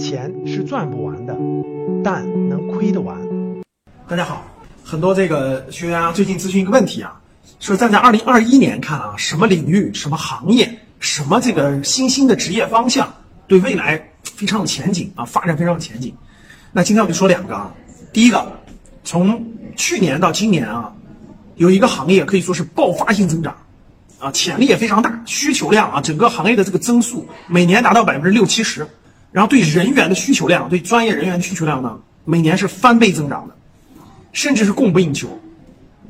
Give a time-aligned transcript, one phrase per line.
[0.00, 1.36] 钱是赚不完的，
[2.02, 3.14] 但能亏得完。
[4.08, 4.42] 大家好，
[4.82, 7.20] 很多这个学员啊，最近咨询一个问题啊，
[7.60, 13.12] 说站在二零二一年看啊，什么领域、什么行业、什么这个新兴的职业方向，
[13.46, 16.14] 对未来非常有前景啊，发展非常有前景。
[16.72, 17.70] 那今天我就说两个啊，
[18.10, 18.50] 第一个，
[19.04, 19.46] 从
[19.76, 20.90] 去年到今年啊，
[21.56, 23.54] 有一个行业可以说是爆发性增长。
[24.18, 28.86] 啊，潜力也非常大，需求量啊，整个行业的这个增速每年达到百分之六七十，
[29.32, 33.54] 然后对人员的需求量，对专业人员的需求量呢，每年是翻倍增长的，
[34.32, 35.40] 甚至是供不应求。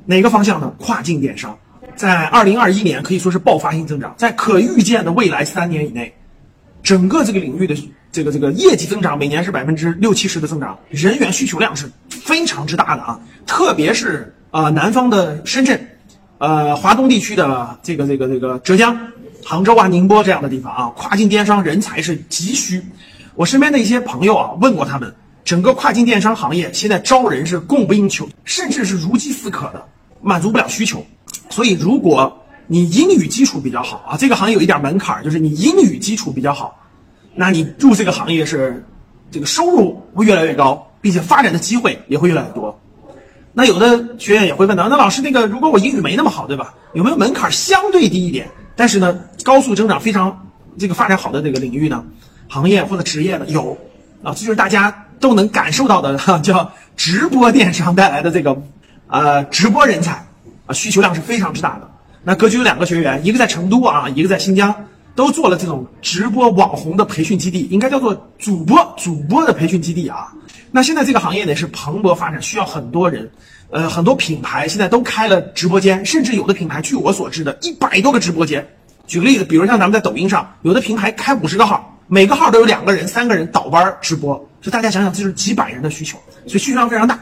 [0.06, 0.72] 哪个方向呢？
[0.78, 1.56] 跨境电商，
[1.94, 6.12] 在二零二一年可以说是爆发性增长，在可预见的未来三年以内，
[6.82, 7.76] 整个这个领域的
[8.10, 15.86] 这个这个业绩增长每年是百分之六七十的增长，人员需求量是非常之大的啊，特别是啊南方的深圳。
[16.38, 18.98] 呃，华东地区的这个这个这个浙江、
[19.44, 22.82] 杭州啊、宁波这样的地方啊，跨境电商人才是急需。
[23.34, 29.84] 我身边的一些朋友啊，问过他们，整个跨境电商行业现在招人是供不应求，甚至是如饥似渴的，
[30.20, 31.04] 满足不了需求。
[31.48, 36.78] 所以，如果你英语基础比较好啊，这个行业有一点门槛，就是你英语基础比较好，
[37.34, 38.84] 那你入这个行业是
[39.30, 42.78] 这个收入会越来越高，并且发展的机会也会越来越多。
[43.52, 46.74] 那有的学员也会问到，那老师那个，如果我英语没那么好，对吧？
[46.94, 48.48] 有没有门槛相对低一点，
[48.80, 50.34] 但是呢，高速增长非常
[50.78, 52.02] 这个发展好的这个领域呢？
[52.48, 53.44] 行业或者职业呢？
[53.48, 53.76] 有
[54.22, 58.56] 啊，这就是大家都能感受到的哈， 叫直播电商带来的这个
[59.06, 60.12] 呃直播人才
[60.64, 61.90] 啊，需求量是非常之大的。
[62.22, 64.74] 那格局有两个学员，一个在成都啊，一个在新疆，
[65.14, 70.32] 都做了这种直播网红的培训基地，应该叫做主播主播的培训基地啊。
[70.70, 73.30] 那现在这个行业呢是蓬勃发展，需要很多人，
[73.70, 78.66] 呃，很多品牌现在都开了直播间，甚至有的品牌，据我所知的，一百多个直播间。
[79.06, 87.18] 举个例子，比如像咱们在抖音上，有的平台开五十个号，每个号都有两个人、三个人倒班直播，所以大家想想，这就是几百人的需求，所以需求量非常大。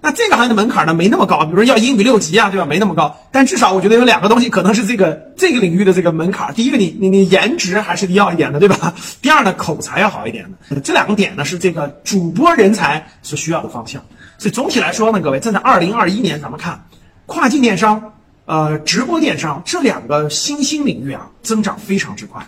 [0.00, 2.64] 那这个行业的门槛呢，没那么高，比如说要英语六级啊，对吧？
[2.64, 6.54] 没那么高，但至少我觉得有两个东西可能是这个这个领域的这个门槛。
[6.54, 8.94] 第一个，你你你颜值还是要一点的，对吧？
[9.20, 10.80] 第二呢，口才要好一点的。
[10.80, 14.02] 这两个点呢，是这个主播人才所需要的方向。
[14.40, 16.86] 所以总体来说呢，各位站在二零二一年，咱们看
[17.26, 18.14] 跨境电商、
[18.46, 22.46] 呃直播电商这两个新兴领域啊，增长非常之快。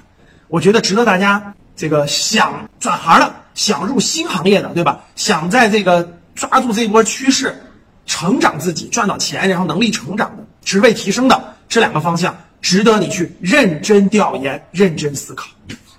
[0.49, 5.05] 我觉得值得大家这个想转行的、想入新行业的，对吧？
[5.15, 6.19] 想在这个。
[6.35, 7.63] 抓住这波趋势，
[8.07, 15.49] 成长自己，赚到钱，然后能力成长的、职位提升的这两个方向，值得你去认真调研、认真思考。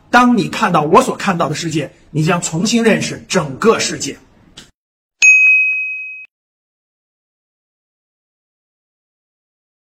[0.10, 4.18] 当你看到我所看到的世界，你将重新认识整个世界。